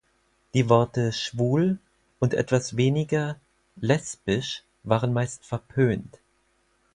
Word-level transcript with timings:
Die 0.55 0.67
Worte 0.67 1.11
"schwul" 1.13 1.77
und 2.17 2.33
etwas 2.33 2.75
weniger 2.75 3.39
"lesbisch" 3.75 4.63
waren 4.81 5.13
meist 5.13 5.45
verpönt. 5.45 6.17